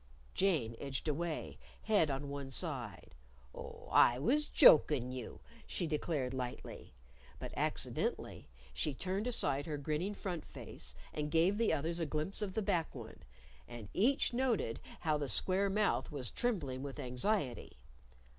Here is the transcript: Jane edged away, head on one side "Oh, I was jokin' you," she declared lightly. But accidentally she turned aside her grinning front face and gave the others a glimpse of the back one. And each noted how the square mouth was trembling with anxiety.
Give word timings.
Jane 0.33 0.75
edged 0.79 1.07
away, 1.07 1.59
head 1.83 2.09
on 2.09 2.27
one 2.27 2.49
side 2.49 3.13
"Oh, 3.53 3.87
I 3.91 4.17
was 4.17 4.47
jokin' 4.47 5.11
you," 5.11 5.41
she 5.67 5.85
declared 5.85 6.33
lightly. 6.33 6.95
But 7.37 7.53
accidentally 7.55 8.49
she 8.73 8.95
turned 8.95 9.27
aside 9.27 9.67
her 9.67 9.77
grinning 9.77 10.15
front 10.15 10.43
face 10.43 10.95
and 11.13 11.29
gave 11.29 11.59
the 11.59 11.71
others 11.71 11.99
a 11.99 12.07
glimpse 12.07 12.41
of 12.41 12.55
the 12.55 12.63
back 12.63 12.95
one. 12.95 13.19
And 13.67 13.89
each 13.93 14.33
noted 14.33 14.79
how 15.01 15.19
the 15.19 15.27
square 15.29 15.69
mouth 15.69 16.11
was 16.11 16.31
trembling 16.31 16.81
with 16.81 16.97
anxiety. 16.99 17.77